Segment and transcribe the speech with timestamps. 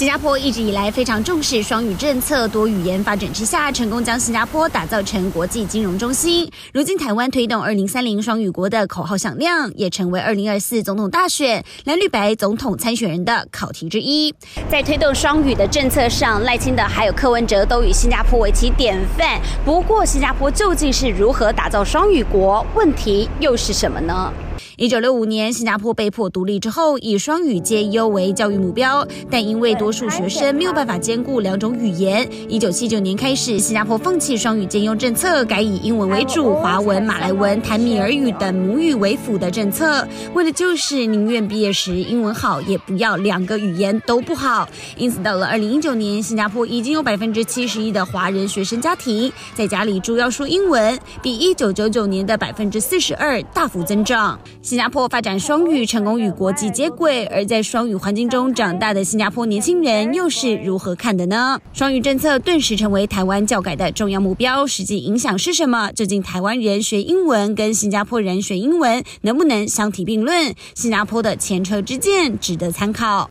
[0.00, 6.50] 新加坡一直以来非常重视双语政策，多语言发展之下，成功将新加坡打造成国际金融中心。
[6.72, 14.34] 如今，台湾推动二零三零双语国的口号响亮，也成为二零二四总统大选蓝绿白总统参选人的考题之一。
[14.70, 19.38] 在推动双语的政策上，赖清德还有柯文哲都以新加坡为其典范。
[19.66, 22.64] 不过，新加坡究竟是如何打造双语国？
[22.74, 24.32] 问题又是什么呢？
[24.76, 44.68] 一九六五年，新加坡被迫独立之后，以双语皆优为教育目标，但因为多数学生没有办法兼顾两种语言，一九七九年开始，新加坡放弃双语兼优政策，改以英文为主，华文、马来文、坦米尔语等母语为辅的政策，为的就是宁愿毕业时英文好，也不要两个语言都不好。
[44.96, 54.38] 因此，到了二零一九年，新加坡已经有百分之七十一的华人学生家庭在家里主要说英文，比一九九九年的百分之四十二大幅增长。
[54.62, 61.58] 新加坡发展双语成功与国际接轨，而在双语环境中长大的新加坡年轻人又是如何看的呢？
[61.72, 65.90] 双语政策顿时成为台湾教改的重要目标，实际影响是什么？
[65.92, 70.54] 究竟台湾人学英文跟新加坡人学英文能不能相提并论？
[70.74, 73.28] 新加坡的前车之鉴值得参考。